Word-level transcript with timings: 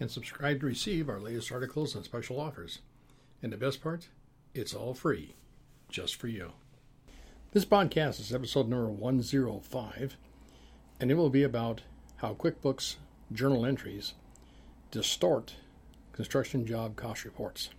and 0.00 0.10
subscribe 0.10 0.60
to 0.60 0.66
receive 0.66 1.08
our 1.08 1.20
latest 1.20 1.52
articles 1.52 1.94
and 1.94 2.04
special 2.04 2.40
offers. 2.40 2.80
And 3.42 3.52
the 3.52 3.56
best 3.56 3.82
part, 3.82 4.08
it's 4.54 4.74
all 4.74 4.94
free, 4.94 5.34
just 5.88 6.16
for 6.16 6.28
you. 6.28 6.52
This 7.52 7.64
podcast 7.64 8.20
is 8.20 8.34
episode 8.34 8.68
number 8.68 8.88
105, 8.88 10.16
and 10.98 11.10
it 11.10 11.14
will 11.14 11.30
be 11.30 11.42
about 11.42 11.82
how 12.16 12.34
QuickBooks 12.34 12.96
journal 13.32 13.64
entries 13.64 14.14
distort 14.90 15.54
construction 16.12 16.66
job 16.66 16.96
cost 16.96 17.24
reports. 17.24 17.70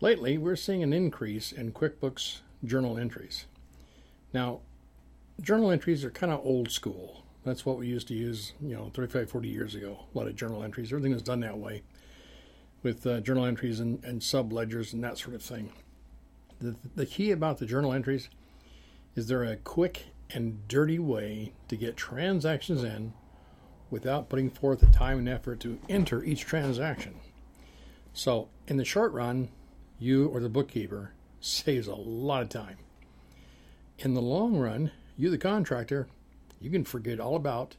Lately, 0.00 0.38
we're 0.38 0.56
seeing 0.56 0.82
an 0.82 0.92
increase 0.92 1.52
in 1.52 1.72
QuickBooks 1.72 2.40
journal 2.64 2.98
entries. 2.98 3.46
Now, 4.32 4.60
journal 5.40 5.70
entries 5.70 6.04
are 6.04 6.10
kind 6.10 6.32
of 6.32 6.44
old 6.44 6.70
school. 6.70 7.24
That's 7.44 7.64
what 7.64 7.78
we 7.78 7.86
used 7.86 8.08
to 8.08 8.14
use, 8.14 8.52
you 8.60 8.74
know, 8.74 8.90
35, 8.94 9.30
40 9.30 9.48
years 9.48 9.74
ago. 9.74 9.98
A 10.14 10.18
lot 10.18 10.26
of 10.26 10.36
journal 10.36 10.62
entries. 10.62 10.92
Everything 10.92 11.12
was 11.12 11.22
done 11.22 11.40
that 11.40 11.58
way 11.58 11.82
with 12.82 13.06
uh, 13.06 13.20
journal 13.20 13.44
entries 13.44 13.80
and, 13.80 14.02
and 14.04 14.22
sub 14.22 14.52
ledgers 14.52 14.92
and 14.92 15.02
that 15.04 15.18
sort 15.18 15.34
of 15.34 15.42
thing. 15.42 15.72
The, 16.60 16.76
the 16.94 17.06
key 17.06 17.30
about 17.30 17.58
the 17.58 17.66
journal 17.66 17.92
entries 17.92 18.28
is 19.14 19.26
they're 19.26 19.44
a 19.44 19.56
quick 19.56 20.06
and 20.30 20.66
dirty 20.68 20.98
way 20.98 21.52
to 21.68 21.76
get 21.76 21.96
transactions 21.96 22.84
in 22.84 23.12
without 23.90 24.28
putting 24.28 24.50
forth 24.50 24.80
the 24.80 24.86
time 24.86 25.18
and 25.18 25.28
effort 25.28 25.60
to 25.60 25.78
enter 25.88 26.22
each 26.22 26.42
transaction. 26.42 27.14
So, 28.12 28.48
in 28.68 28.76
the 28.76 28.84
short 28.84 29.12
run, 29.12 29.48
you 29.98 30.28
or 30.28 30.40
the 30.40 30.48
bookkeeper 30.48 31.12
saves 31.40 31.86
a 31.86 31.94
lot 31.94 32.42
of 32.42 32.48
time. 32.48 32.76
In 33.98 34.14
the 34.14 34.22
long 34.22 34.56
run, 34.56 34.92
you, 35.16 35.30
the 35.30 35.38
contractor, 35.38 36.06
you 36.60 36.70
can 36.70 36.84
forget 36.84 37.20
all 37.20 37.36
about 37.36 37.76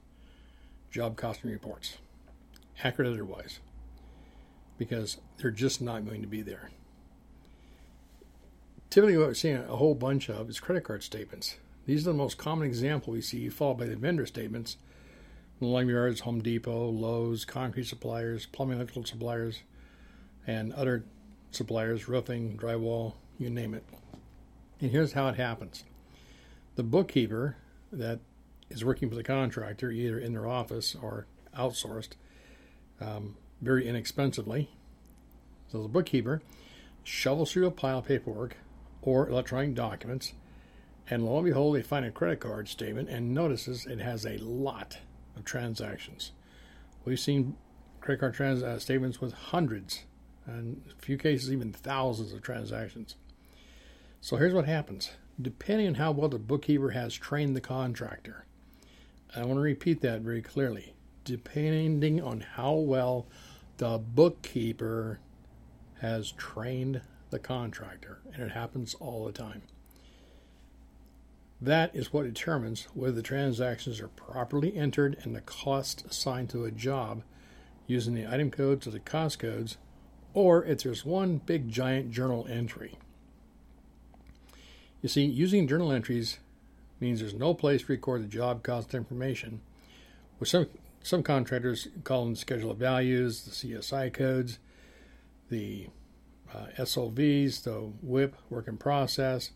job 0.90 1.16
costing 1.16 1.52
reports, 1.52 1.98
accurate 2.84 3.12
otherwise, 3.12 3.60
because 4.78 5.18
they're 5.38 5.52
just 5.52 5.82
not 5.82 6.06
going 6.06 6.22
to 6.22 6.28
be 6.28 6.42
there. 6.42 6.70
Typically, 8.90 9.18
what 9.18 9.28
we're 9.28 9.34
seeing 9.34 9.58
a 9.58 9.78
whole 9.78 9.96
bunch 9.96 10.30
of 10.30 10.50
is 10.50 10.60
credit 10.60 10.84
card 10.84 11.04
statements. 11.04 11.56
These 11.86 12.06
are 12.06 12.12
the 12.12 12.18
most 12.18 12.38
common 12.38 12.68
example 12.68 13.14
we 13.14 13.22
see, 13.22 13.48
followed 13.50 13.78
by 13.78 13.86
the 13.86 13.96
vendor 13.96 14.26
statements. 14.26 14.78
Lumberyards, 15.62 16.22
Home 16.22 16.42
Depot, 16.42 16.90
Lowe's, 16.90 17.46
concrete 17.46 17.86
suppliers, 17.86 18.48
plumbing 18.48 18.78
electrical 18.78 19.06
suppliers, 19.06 19.62
and 20.48 20.74
other 20.74 21.06
suppliers, 21.52 22.08
roofing, 22.08 22.58
drywall, 22.58 23.14
you 23.38 23.50
name 23.50 23.74
it. 23.74 23.84
And 24.80 24.92
here's 24.92 25.14
how 25.14 25.28
it 25.30 25.36
happens 25.36 25.84
the 26.76 26.84
bookkeeper 26.84 27.58
that 27.92 28.20
is 28.72 28.86
working 28.86 29.10
for 29.10 29.16
the 29.16 29.24
contractor, 29.24 29.92
either 29.92 30.20
in 30.20 30.34
their 30.34 30.48
office 30.48 30.96
or 31.02 31.28
outsourced, 31.58 32.12
um, 33.00 33.38
very 33.62 33.88
inexpensively. 33.88 34.70
So 35.72 35.82
the 35.82 35.90
bookkeeper 35.90 36.42
shovels 37.04 37.52
through 37.52 37.68
a 37.68 37.72
pile 37.72 38.00
of 38.00 38.06
paperwork 38.06 38.58
or 39.02 39.28
electronic 39.28 39.74
documents, 39.74 40.34
and 41.10 41.26
lo 41.26 41.38
and 41.38 41.46
behold, 41.46 41.76
they 41.76 41.82
find 41.82 42.06
a 42.06 42.12
credit 42.12 42.40
card 42.40 42.68
statement 42.68 43.10
and 43.10 43.34
notices 43.34 43.86
it 43.86 44.00
has 44.00 44.26
a 44.26 44.38
lot 44.38 44.98
of 45.36 45.46
transactions. 45.46 46.32
We've 47.04 47.20
seen 47.20 47.56
credit 48.00 48.20
card 48.20 48.34
trans- 48.34 48.64
uh, 48.64 48.80
statements 48.80 49.20
with 49.20 49.34
hundreds, 49.34 50.04
and 50.46 50.82
a 50.92 51.02
few 51.02 51.18
cases 51.18 51.52
even 51.52 51.72
thousands 51.72 52.34
of 52.34 52.42
transactions. 52.42 53.16
So 54.20 54.38
here's 54.38 54.54
what 54.54 54.66
happens 54.66 55.12
depending 55.42 55.88
on 55.88 55.96
how 55.96 56.12
well 56.12 56.30
the 56.30 56.38
bookkeeper 56.38 56.92
has 56.92 57.14
trained 57.16 57.56
the 57.56 57.62
contractor. 57.62 58.46
I 59.36 59.40
want 59.40 59.58
to 59.58 59.62
repeat 59.62 60.02
that 60.02 60.22
very 60.22 60.42
clearly. 60.42 60.94
Depending 61.24 62.22
on 62.22 62.42
how 62.42 62.74
well 62.74 63.28
the 63.78 63.98
bookkeeper 63.98 65.20
has 66.02 66.32
trained 66.32 67.02
the 67.30 67.40
contractor, 67.40 68.20
and 68.34 68.44
it 68.44 68.52
happens 68.52 68.94
all 68.96 69.26
the 69.26 69.32
time. 69.32 69.62
That 71.62 71.96
is 71.96 72.12
what 72.12 72.24
determines 72.24 72.88
whether 72.94 73.14
the 73.14 73.22
transactions 73.22 74.02
are 74.02 74.08
properly 74.08 74.76
entered 74.76 75.18
and 75.22 75.36
the 75.36 75.42
cost 75.42 76.04
assigned 76.06 76.50
to 76.50 76.66
a 76.66 76.72
job 76.72 77.22
using 77.86 78.16
the 78.16 78.28
item 78.28 78.50
codes 78.50 78.88
or 78.88 78.92
the 78.92 79.00
cost 79.00 79.40
codes, 79.40 79.78
or 80.34 80.66
if 80.66 80.82
there's 80.84 81.06
one 81.06 81.38
big 81.38 81.70
giant 81.70 82.12
journal 82.12 82.48
entry. 82.50 82.98
You 85.02 85.10
see, 85.10 85.24
using 85.24 85.68
journal 85.68 85.92
entries 85.92 86.40
means 87.02 87.20
there's 87.20 87.34
no 87.34 87.54
place 87.54 87.82
to 87.82 87.92
record 87.92 88.24
the 88.24 88.28
job 88.28 88.64
cost 88.64 88.94
information, 88.94 89.62
which 90.38 90.52
some, 90.52 90.68
some 91.02 91.24
contractors 91.24 91.88
call 92.04 92.26
them 92.26 92.36
schedule 92.36 92.72
of 92.72 92.78
values, 92.78 93.44
the 93.44 93.52
CSI 93.52 94.14
codes, 94.14 94.60
the 95.50 95.88
uh, 96.54 96.66
the 96.78 97.92
WIP, 98.02 98.36
work 98.50 98.68
in 98.68 98.78
process, 98.78 99.52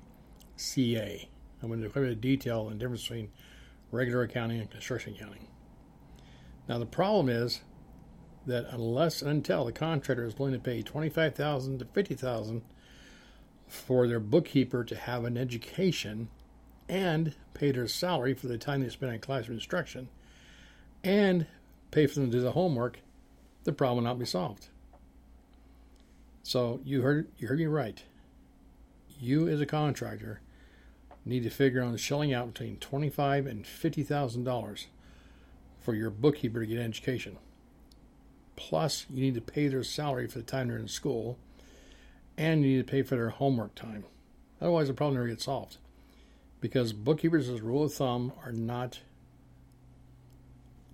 CA. 0.56 1.28
I'm 1.66 1.72
going 1.72 1.82
to 1.82 1.88
quite 1.88 2.02
a 2.02 2.08
bit 2.08 2.12
of 2.12 2.20
detail 2.20 2.60
on 2.62 2.70
the 2.70 2.78
difference 2.78 3.02
between 3.02 3.30
regular 3.90 4.22
accounting 4.22 4.60
and 4.60 4.70
construction 4.70 5.14
accounting. 5.14 5.48
Now, 6.68 6.78
the 6.78 6.86
problem 6.86 7.28
is 7.28 7.60
that 8.46 8.66
unless 8.70 9.22
and 9.22 9.30
until 9.30 9.64
the 9.64 9.72
contractor 9.72 10.24
is 10.24 10.38
willing 10.38 10.54
to 10.54 10.60
pay 10.60 10.82
25,000 10.82 11.78
to 11.78 11.84
50,000 11.84 12.62
for 13.66 14.06
their 14.06 14.20
bookkeeper 14.20 14.84
to 14.84 14.94
have 14.94 15.24
an 15.24 15.36
education 15.36 16.28
and 16.88 17.34
pay 17.54 17.72
their 17.72 17.88
salary 17.88 18.34
for 18.34 18.46
the 18.46 18.58
time 18.58 18.82
they 18.82 18.88
spend 18.88 19.12
in 19.12 19.20
classroom 19.20 19.56
instruction 19.56 20.08
and 21.02 21.46
pay 21.90 22.06
for 22.06 22.20
them 22.20 22.30
to 22.30 22.36
do 22.38 22.42
the 22.42 22.52
homework, 22.52 23.00
the 23.64 23.72
problem 23.72 24.04
will 24.04 24.10
not 24.10 24.18
be 24.18 24.24
solved. 24.24 24.68
So 26.44 26.80
you 26.84 27.02
heard 27.02 27.28
you 27.38 27.48
heard 27.48 27.58
me 27.58 27.66
right. 27.66 28.00
You 29.18 29.48
as 29.48 29.60
a 29.60 29.66
contractor 29.66 30.40
need 31.26 31.42
to 31.42 31.50
figure 31.50 31.82
on 31.82 31.96
shelling 31.96 32.32
out 32.32 32.52
between 32.54 32.76
twenty 32.76 33.10
five 33.10 33.46
and 33.46 33.66
fifty 33.66 34.02
thousand 34.02 34.44
dollars 34.44 34.86
for 35.80 35.94
your 35.94 36.10
bookkeeper 36.10 36.60
to 36.60 36.66
get 36.66 36.78
an 36.78 36.84
education. 36.84 37.36
plus 38.56 39.06
you 39.10 39.20
need 39.20 39.34
to 39.34 39.40
pay 39.40 39.68
their 39.68 39.84
salary 39.84 40.26
for 40.26 40.38
the 40.38 40.44
time 40.44 40.68
they're 40.68 40.78
in 40.78 40.88
school, 40.88 41.38
and 42.36 42.62
you 42.62 42.76
need 42.76 42.86
to 42.86 42.90
pay 42.90 43.02
for 43.02 43.14
their 43.14 43.28
homework 43.30 43.74
time. 43.74 44.04
Otherwise, 44.60 44.88
the 44.88 44.94
problem 44.94 45.14
never 45.14 45.28
gets 45.28 45.44
solved. 45.44 45.76
Because 46.60 46.92
bookkeepers, 46.92 47.48
as 47.48 47.60
a 47.60 47.62
rule 47.62 47.84
of 47.84 47.92
thumb, 47.92 48.32
are 48.44 48.52
not 48.52 49.00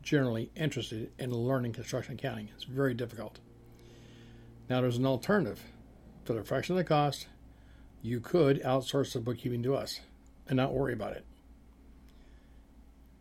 generally 0.02 0.50
interested 0.56 1.12
in 1.18 1.32
learning 1.32 1.72
construction 1.72 2.14
accounting. 2.14 2.48
It's 2.54 2.64
very 2.64 2.94
difficult. 2.94 3.38
Now, 4.68 4.80
there's 4.80 4.96
an 4.96 5.06
alternative. 5.06 5.62
For 6.24 6.32
the 6.34 6.42
fraction 6.42 6.74
of 6.74 6.78
the 6.78 6.84
cost, 6.84 7.28
you 8.02 8.20
could 8.20 8.60
outsource 8.62 9.12
the 9.12 9.20
bookkeeping 9.20 9.62
to 9.62 9.76
us 9.76 10.00
and 10.48 10.56
not 10.56 10.72
worry 10.72 10.92
about 10.92 11.12
it. 11.12 11.24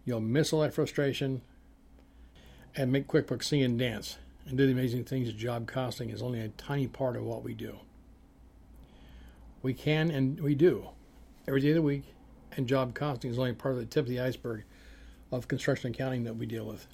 You'll 0.05 0.19
miss 0.19 0.51
all 0.51 0.61
that 0.61 0.73
frustration 0.73 1.41
and 2.75 2.91
make 2.91 3.07
QuickBooks 3.07 3.43
sing 3.43 3.61
and 3.61 3.77
dance 3.77 4.17
and 4.47 4.57
do 4.57 4.65
the 4.65 4.71
amazing 4.71 5.03
things 5.03 5.31
job 5.33 5.67
costing 5.67 6.09
is 6.09 6.21
only 6.21 6.39
a 6.39 6.49
tiny 6.49 6.87
part 6.87 7.15
of 7.15 7.23
what 7.23 7.43
we 7.43 7.53
do. 7.53 7.77
We 9.61 9.73
can 9.73 10.09
and 10.09 10.39
we 10.39 10.55
do 10.55 10.89
every 11.47 11.61
day 11.61 11.69
of 11.69 11.75
the 11.75 11.81
week, 11.81 12.03
and 12.55 12.67
job 12.67 12.93
costing 12.93 13.31
is 13.31 13.37
only 13.37 13.53
part 13.53 13.75
of 13.75 13.79
the 13.79 13.85
tip 13.85 14.05
of 14.05 14.09
the 14.09 14.19
iceberg 14.19 14.63
of 15.31 15.47
construction 15.47 15.91
accounting 15.91 16.23
that 16.23 16.35
we 16.35 16.45
deal 16.45 16.65
with. 16.65 16.87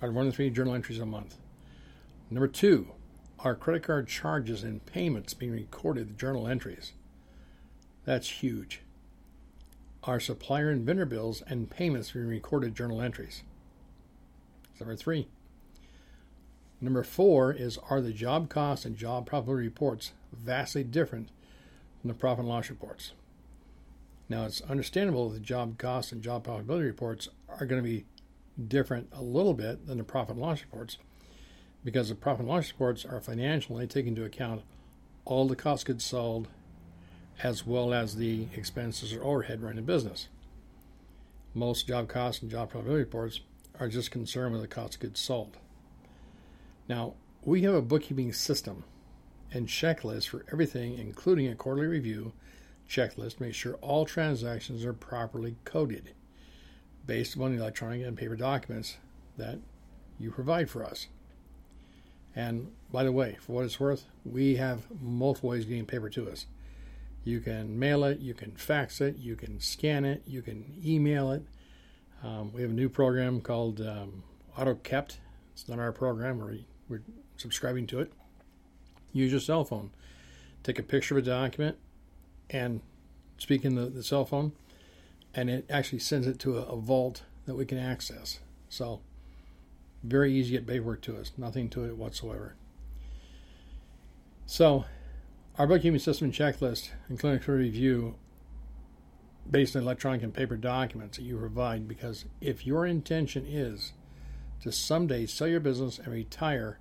Are 0.01 0.07
there 0.07 0.11
more 0.11 0.23
than 0.23 0.31
three 0.31 0.49
journal 0.49 0.73
entries 0.73 0.99
a 0.99 1.05
month? 1.05 1.35
Number 2.31 2.47
two, 2.47 2.87
are 3.39 3.55
credit 3.55 3.83
card 3.83 4.07
charges 4.07 4.63
and 4.63 4.85
payments 4.85 5.33
being 5.33 5.51
recorded 5.51 6.09
in 6.09 6.17
journal 6.17 6.47
entries? 6.47 6.93
That's 8.05 8.29
huge. 8.29 8.81
Are 10.03 10.19
supplier 10.19 10.69
and 10.69 10.85
vendor 10.85 11.05
bills 11.05 11.41
and 11.47 11.69
payments 11.69 12.11
being 12.11 12.27
recorded 12.27 12.75
journal 12.75 13.01
entries? 13.01 13.43
Number 14.79 14.95
three. 14.95 15.27
Number 16.81 17.03
four 17.03 17.51
is 17.51 17.79
are 17.89 18.01
the 18.01 18.11
job 18.11 18.49
costs 18.49 18.85
and 18.85 18.95
job 18.95 19.29
profitability 19.29 19.65
reports 19.65 20.11
vastly 20.31 20.83
different 20.83 21.29
from 22.01 22.09
the 22.09 22.13
profit 22.13 22.41
and 22.41 22.49
loss 22.49 22.69
reports? 22.69 23.13
Now, 24.27 24.45
it's 24.45 24.61
understandable 24.61 25.29
that 25.29 25.35
the 25.35 25.39
job 25.39 25.77
costs 25.77 26.11
and 26.11 26.21
job 26.21 26.45
profitability 26.45 26.85
reports 26.85 27.29
are 27.47 27.65
going 27.65 27.81
to 27.81 27.87
be 27.87 28.05
different 28.67 29.09
a 29.11 29.21
little 29.21 29.53
bit 29.53 29.87
than 29.87 29.97
the 29.97 30.03
profit 30.03 30.35
and 30.35 30.41
loss 30.41 30.61
reports 30.61 30.97
because 31.85 32.09
the 32.09 32.15
profit 32.15 32.41
and 32.41 32.49
loss 32.49 32.71
reports 32.71 33.05
are 33.05 33.21
financial 33.21 33.77
and 33.77 33.87
they 33.87 33.93
take 33.93 34.07
into 34.07 34.25
account 34.25 34.63
all 35.23 35.47
the 35.47 35.55
cost 35.55 35.85
goods 35.85 36.03
sold 36.03 36.49
as 37.43 37.65
well 37.65 37.93
as 37.93 38.15
the 38.15 38.47
expenses 38.55 39.13
or 39.13 39.23
overhead 39.23 39.61
running 39.61 39.79
a 39.79 39.81
business. 39.83 40.27
Most 41.53 41.87
job 41.87 42.09
costs 42.09 42.41
and 42.41 42.51
job 42.51 42.73
profitability 42.73 42.97
reports 42.97 43.39
are 43.79 43.87
just 43.87 44.11
concerned 44.11 44.53
with 44.53 44.61
the 44.61 44.67
cost 44.67 44.95
of 44.95 45.01
goods 45.01 45.19
sold. 45.19 45.57
Now, 46.89 47.13
we 47.43 47.61
have 47.61 47.75
a 47.75 47.81
bookkeeping 47.81 48.33
system 48.33 48.83
and 49.51 49.67
checklist 49.67 50.29
for 50.29 50.43
everything, 50.51 50.97
including 50.97 51.47
a 51.47 51.55
quarterly 51.55 51.87
review 51.87 52.33
checklist, 52.89 53.37
to 53.37 53.43
make 53.43 53.53
sure 53.53 53.75
all 53.75 54.05
transactions 54.05 54.83
are 54.83 54.93
properly 54.93 55.55
coded 55.65 56.11
based 57.05 57.37
on 57.37 57.55
the 57.55 57.61
electronic 57.61 58.01
and 58.01 58.17
paper 58.17 58.35
documents 58.35 58.97
that 59.37 59.59
you 60.19 60.31
provide 60.31 60.69
for 60.69 60.83
us. 60.83 61.07
And 62.35 62.71
by 62.91 63.03
the 63.03 63.11
way, 63.11 63.37
for 63.39 63.53
what 63.53 63.65
it's 63.65 63.79
worth, 63.79 64.05
we 64.25 64.57
have 64.57 64.81
multiple 65.01 65.51
ways 65.51 65.63
of 65.63 65.69
getting 65.69 65.85
paper 65.85 66.09
to 66.09 66.29
us. 66.29 66.45
You 67.23 67.39
can 67.39 67.79
mail 67.79 68.03
it, 68.03 68.19
you 68.19 68.33
can 68.33 68.51
fax 68.51 69.01
it, 69.01 69.17
you 69.17 69.35
can 69.35 69.59
scan 69.59 70.05
it, 70.05 70.23
you 70.27 70.41
can 70.41 70.79
email 70.85 71.31
it, 71.31 71.43
um, 72.23 72.51
we 72.53 72.61
have 72.61 72.71
a 72.71 72.73
new 72.73 72.89
program 72.89 73.41
called 73.41 73.81
um, 73.81 74.23
AutoKept. 74.57 75.17
It's 75.53 75.67
not 75.67 75.79
our 75.79 75.91
program, 75.91 76.39
we're, 76.39 76.59
we're 76.89 77.01
subscribing 77.37 77.87
to 77.87 77.99
it. 77.99 78.11
Use 79.13 79.31
your 79.31 79.39
cell 79.39 79.63
phone. 79.63 79.91
Take 80.63 80.77
a 80.77 80.83
picture 80.83 81.17
of 81.17 81.23
a 81.23 81.25
document 81.25 81.77
and 82.49 82.81
speak 83.37 83.63
in 83.63 83.75
the, 83.75 83.85
the 83.85 84.03
cell 84.03 84.25
phone, 84.25 84.51
and 85.33 85.49
it 85.49 85.65
actually 85.69 85.99
sends 85.99 86.27
it 86.27 86.39
to 86.39 86.57
a, 86.57 86.63
a 86.63 86.75
vault 86.75 87.23
that 87.45 87.55
we 87.55 87.65
can 87.65 87.77
access. 87.77 88.39
So, 88.69 89.01
very 90.07 90.33
easy 90.33 90.51
to 90.51 90.57
get 90.59 90.67
paperwork 90.67 91.01
to 91.03 91.17
us, 91.17 91.31
nothing 91.37 91.69
to 91.69 91.85
it 91.85 91.97
whatsoever. 91.97 92.55
So, 94.45 94.85
our 95.57 95.67
bookkeeping 95.67 95.99
system 95.99 96.31
checklist 96.31 96.91
and 97.07 97.19
clinical 97.19 97.55
review 97.55 98.15
based 99.49 99.75
on 99.75 99.83
electronic 99.83 100.23
and 100.23 100.33
paper 100.33 100.57
documents 100.57 101.17
that 101.17 101.23
you 101.23 101.37
provide 101.37 101.87
because 101.87 102.25
if 102.41 102.65
your 102.65 102.85
intention 102.85 103.45
is 103.45 103.93
to 104.61 104.71
someday 104.71 105.25
sell 105.25 105.47
your 105.47 105.59
business 105.59 105.99
and 105.99 106.07
retire, 106.07 106.79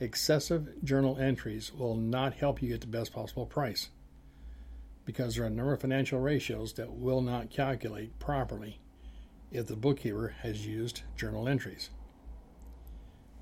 excessive 0.00 0.68
journal 0.82 1.16
entries 1.18 1.72
will 1.72 1.96
not 1.96 2.34
help 2.34 2.60
you 2.60 2.68
get 2.68 2.80
the 2.80 2.86
best 2.86 3.12
possible 3.12 3.46
price 3.46 3.88
because 5.04 5.34
there 5.34 5.44
are 5.44 5.48
a 5.48 5.50
number 5.50 5.72
of 5.72 5.80
financial 5.80 6.20
ratios 6.20 6.72
that 6.74 6.92
will 6.92 7.20
not 7.20 7.50
calculate 7.50 8.18
properly 8.18 8.80
if 9.52 9.66
the 9.66 9.76
bookkeeper 9.76 10.34
has 10.42 10.66
used 10.66 11.02
journal 11.16 11.48
entries. 11.48 11.90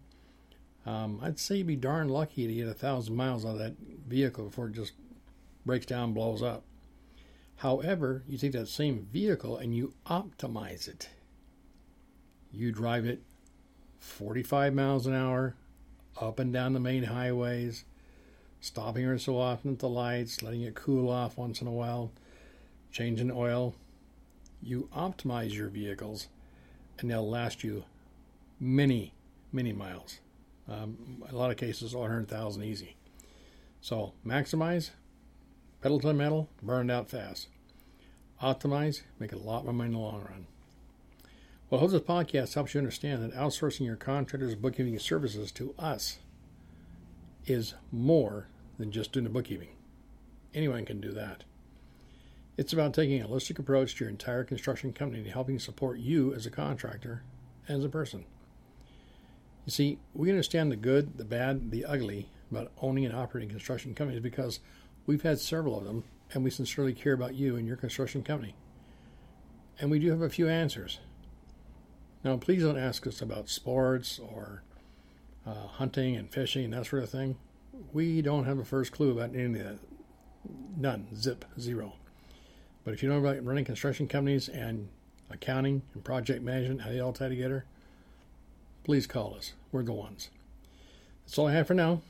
um, 0.86 1.20
I'd 1.22 1.40
say 1.40 1.58
you'd 1.58 1.68
be 1.68 1.76
darn 1.76 2.08
lucky 2.08 2.48
to 2.48 2.54
get 2.54 2.68
a 2.68 2.74
thousand 2.74 3.16
miles 3.16 3.46
out 3.46 3.54
of 3.54 3.60
that 3.60 3.76
vehicle 4.08 4.46
before 4.46 4.68
it 4.68 4.74
just 4.74 4.94
breaks 5.66 5.86
down 5.86 6.14
blows 6.14 6.42
up. 6.42 6.64
However, 7.58 8.24
you 8.28 8.38
take 8.38 8.54
that 8.54 8.68
same 8.68 9.08
vehicle 9.12 9.58
and 9.58 9.76
you 9.76 9.94
optimize 10.06 10.88
it. 10.88 11.10
You 12.52 12.72
drive 12.72 13.06
it 13.06 13.22
45 14.00 14.74
miles 14.74 15.08
an 15.08 15.14
hour 15.14 15.56
up 16.22 16.40
and 16.40 16.54
down 16.54 16.74
the 16.74 16.80
main 16.80 17.04
highways, 17.04 17.84
stopping 18.62 19.06
every 19.06 19.20
so 19.20 19.40
often 19.40 19.74
at 19.74 19.80
the 19.80 19.90
lights, 19.90 20.42
letting 20.42 20.62
it 20.62 20.76
cool 20.76 21.10
off 21.10 21.38
once 21.38 21.62
in 21.62 21.68
a 21.68 21.72
while, 21.72 22.12
changing 22.92 23.32
oil. 23.32 23.76
You 24.62 24.90
optimize 24.96 25.54
your 25.54 25.70
vehicles 25.70 26.28
and 27.00 27.10
they'll 27.10 27.30
last 27.30 27.64
you 27.64 27.84
many, 28.60 29.14
many 29.52 29.74
miles. 29.74 30.20
Um, 30.68 31.24
a 31.30 31.36
lot 31.36 31.52
of 31.52 31.58
cases, 31.58 31.96
100,000 31.96 32.64
easy. 32.64 32.96
So 33.80 34.14
maximize, 34.26 34.90
pedal 35.82 36.00
to 36.00 36.08
the 36.08 36.14
metal, 36.14 36.50
burn 36.62 36.90
it 36.90 36.94
out 36.94 37.10
fast. 37.10 37.48
Optimize, 38.42 39.02
make 39.20 39.32
a 39.32 39.38
lot 39.38 39.64
more 39.64 39.74
money 39.74 39.90
in 39.90 39.94
the 39.94 40.00
long 40.00 40.22
run. 40.22 40.48
Well, 41.70 41.80
I 41.80 41.82
hope 41.82 41.92
this 41.92 42.02
podcast 42.02 42.54
helps 42.54 42.74
you 42.74 42.80
understand 42.80 43.24
that 43.24 43.36
outsourcing 43.36 43.86
your 43.86 43.96
contractors' 43.96 44.56
bookkeeping 44.56 44.98
services 45.00 45.52
to 45.54 45.74
us 45.78 46.18
is 47.50 47.74
more 47.92 48.48
than 48.78 48.92
just 48.92 49.12
doing 49.12 49.24
the 49.24 49.30
bookkeeping. 49.30 49.70
Anyone 50.54 50.86
can 50.86 51.02
do 51.02 51.12
that. 51.12 51.44
It's 52.58 52.74
about 52.74 52.94
taking 52.94 53.22
a 53.22 53.28
holistic 53.28 53.60
approach 53.60 53.96
to 53.96 54.04
your 54.04 54.10
entire 54.10 54.44
construction 54.44 54.92
company 54.92 55.22
and 55.22 55.32
helping 55.32 55.60
support 55.60 56.00
you 56.00 56.34
as 56.34 56.46
a 56.46 56.52
contractor 56.52 57.24
and 57.68 57.78
as 57.78 57.86
a 57.86 57.90
person. 57.90 58.26
You 59.66 59.72
see, 59.72 60.00
we 60.14 60.30
understand 60.30 60.72
the 60.72 60.78
good, 60.78 61.18
the 61.18 61.26
bad, 61.26 61.72
the 61.72 61.86
ugly 61.86 62.30
about 62.50 62.72
owning 62.82 63.06
and 63.06 63.16
operating 63.16 63.50
construction 63.50 63.94
companies 63.94 64.22
because 64.22 64.60
we've 65.06 65.22
had 65.22 65.40
several 65.40 65.78
of 65.78 65.84
them 65.84 66.04
and 66.34 66.44
we 66.44 66.50
sincerely 66.50 66.94
care 66.94 67.14
about 67.14 67.36
you 67.36 67.56
and 67.56 67.68
your 67.68 67.78
construction 67.78 68.24
company. 68.24 68.56
And 69.80 69.92
we 69.92 70.00
do 70.00 70.10
have 70.10 70.22
a 70.22 70.30
few 70.30 70.48
answers. 70.48 71.00
Now, 72.24 72.38
please 72.38 72.64
don't 72.64 72.78
ask 72.78 73.06
us 73.06 73.22
about 73.22 73.50
sports 73.50 74.20
or 74.20 74.64
uh, 75.48 75.68
hunting 75.68 76.16
and 76.16 76.30
fishing 76.30 76.66
and 76.66 76.74
that 76.74 76.86
sort 76.86 77.04
of 77.04 77.10
thing. 77.10 77.38
We 77.94 78.22
don't 78.22 78.46
have 78.46 78.60
a 78.60 78.66
first 78.66 78.92
clue 78.92 79.12
about 79.12 79.36
any 79.36 79.46
of 79.46 79.54
that. 79.54 79.80
None. 80.76 81.08
Zip. 81.16 81.46
Zero. 81.60 81.94
But 82.84 82.94
if 82.94 83.04
you 83.04 83.10
know 83.10 83.20
about 83.20 83.44
running 83.44 83.66
construction 83.66 84.08
companies 84.08 84.50
and 84.50 84.90
accounting 85.30 85.82
and 85.94 86.04
project 86.04 86.42
management, 86.42 86.82
how 86.82 86.90
they 86.90 87.00
all 87.00 87.14
tie 87.14 87.30
together, 87.30 87.66
please 88.84 89.08
call 89.08 89.36
us. 89.36 89.54
We're 89.72 89.84
the 89.84 89.94
ones. 89.94 90.30
That's 91.26 91.38
all 91.38 91.48
I 91.48 91.54
have 91.54 91.68
for 91.68 91.74
now. 91.74 92.02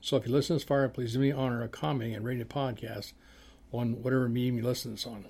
So 0.00 0.16
if 0.16 0.26
you 0.26 0.32
listen 0.32 0.56
this 0.56 0.64
far, 0.64 0.88
please 0.88 1.12
do 1.12 1.20
me 1.20 1.30
the 1.30 1.36
honor 1.36 1.62
of 1.62 1.70
commenting 1.70 2.14
and 2.14 2.24
rating 2.24 2.46
the 2.46 2.52
podcast 2.52 3.12
on 3.72 4.02
whatever 4.02 4.28
medium 4.28 4.58
you 4.58 4.64
listen 4.64 4.92
to 4.92 4.96
this 4.96 5.06
on. 5.06 5.26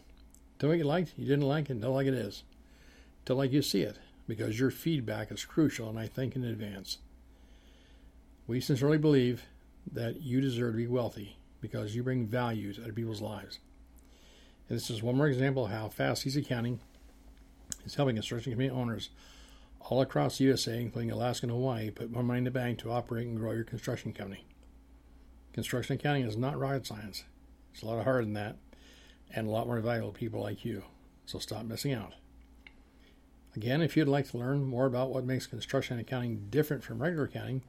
Tell 0.58 0.68
me 0.68 0.76
what 0.76 0.78
you 0.78 0.84
liked, 0.84 1.12
you 1.16 1.26
didn't 1.26 1.46
like 1.46 1.70
it, 1.70 1.80
tell 1.80 1.92
like 1.92 2.06
it 2.06 2.14
is. 2.14 2.42
Tell 3.25 3.36
like 3.36 3.52
you 3.52 3.62
see 3.62 3.82
it, 3.82 3.98
because 4.26 4.58
your 4.58 4.70
feedback 4.70 5.30
is 5.30 5.44
crucial 5.44 5.88
and 5.88 5.98
I 5.98 6.06
think 6.06 6.36
in 6.36 6.44
advance. 6.44 6.98
We 8.46 8.60
sincerely 8.60 8.98
believe 8.98 9.44
that 9.92 10.22
you 10.22 10.40
deserve 10.40 10.74
to 10.74 10.76
be 10.76 10.86
wealthy 10.86 11.36
because 11.60 11.96
you 11.96 12.02
bring 12.02 12.26
value 12.26 12.72
to 12.72 12.82
other 12.82 12.92
people's 12.92 13.20
lives. 13.20 13.58
And 14.68 14.76
this 14.76 14.90
is 14.90 15.02
one 15.02 15.16
more 15.16 15.26
example 15.26 15.66
of 15.66 15.72
how 15.72 15.88
Fast 15.88 16.26
Easy 16.26 16.40
Accounting 16.40 16.80
is 17.84 17.94
helping 17.96 18.16
construction 18.16 18.52
company 18.52 18.70
owners 18.70 19.10
all 19.80 20.00
across 20.00 20.38
the 20.38 20.44
USA, 20.44 20.80
including 20.80 21.10
Alaska 21.10 21.46
and 21.46 21.52
Hawaii, 21.52 21.90
put 21.90 22.10
more 22.10 22.22
money 22.22 22.38
in 22.38 22.44
the 22.44 22.50
bank 22.50 22.78
to 22.80 22.90
operate 22.90 23.26
and 23.26 23.36
grow 23.36 23.52
your 23.52 23.64
construction 23.64 24.12
company. 24.12 24.44
Construction 25.52 25.94
accounting 25.94 26.24
is 26.24 26.36
not 26.36 26.58
rocket 26.58 26.86
science. 26.86 27.24
It's 27.72 27.82
a 27.82 27.86
lot 27.86 28.02
harder 28.04 28.24
than 28.24 28.34
that, 28.34 28.56
and 29.34 29.46
a 29.46 29.50
lot 29.50 29.66
more 29.66 29.80
valuable 29.80 30.12
to 30.12 30.18
people 30.18 30.40
like 30.40 30.64
you. 30.64 30.82
So 31.24 31.38
stop 31.38 31.64
missing 31.64 31.92
out. 31.92 32.14
Again, 33.54 33.80
if 33.80 33.96
you'd 33.96 34.08
like 34.08 34.30
to 34.30 34.38
learn 34.38 34.64
more 34.64 34.86
about 34.86 35.10
what 35.10 35.24
makes 35.24 35.46
construction 35.46 35.98
accounting 35.98 36.48
different 36.50 36.84
from 36.84 37.00
regular 37.00 37.24
accounting, 37.24 37.62